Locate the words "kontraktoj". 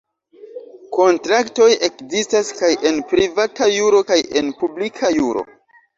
0.97-1.67